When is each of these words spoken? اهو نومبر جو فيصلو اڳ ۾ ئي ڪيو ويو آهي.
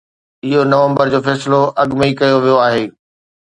اهو 0.45 0.61
نومبر 0.71 1.05
جو 1.13 1.19
فيصلو 1.27 1.61
اڳ 1.81 1.89
۾ 2.01 2.03
ئي 2.09 2.11
ڪيو 2.19 2.37
ويو 2.43 2.57
آهي. 2.67 2.83